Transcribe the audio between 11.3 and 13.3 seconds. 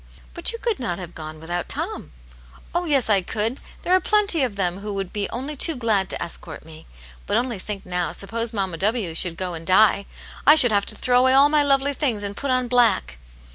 all my lovely things, and put on black."